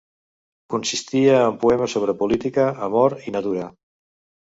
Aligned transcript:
Consistia 0.73 1.35
en 1.51 1.61
poemes 1.65 1.95
sobre 1.99 2.17
política, 2.25 2.69
amor 2.91 3.19
i 3.29 3.39
natura. 3.41 3.73